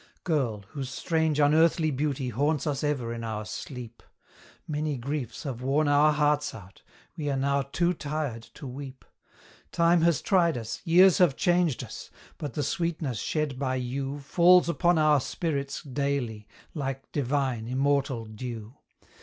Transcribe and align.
Girl, 0.23 0.63
whose 0.69 0.89
strange, 0.89 1.39
unearthly 1.39 1.91
beauty 1.91 2.29
haunts 2.29 2.65
us 2.65 2.83
ever 2.83 3.13
in 3.13 3.23
our 3.23 3.45
sleep, 3.45 4.01
Many 4.67 4.97
griefs 4.97 5.43
have 5.43 5.61
worn 5.61 5.87
our 5.87 6.11
hearts 6.11 6.55
out 6.55 6.81
we 7.15 7.29
are 7.29 7.37
now 7.37 7.61
too 7.61 7.93
tired 7.93 8.41
to 8.55 8.65
weep! 8.65 9.05
Time 9.71 10.01
has 10.01 10.23
tried 10.23 10.57
us, 10.57 10.81
years 10.85 11.19
have 11.19 11.35
changed 11.35 11.83
us; 11.83 12.09
but 12.39 12.53
the 12.55 12.63
sweetness 12.63 13.19
shed 13.19 13.59
by 13.59 13.75
you 13.75 14.19
Falls 14.21 14.67
upon 14.67 14.97
our 14.97 15.19
spirits 15.19 15.83
daily, 15.83 16.47
like 16.73 17.11
divine, 17.11 17.67
immortal 17.67 18.25
dew. 18.25 18.77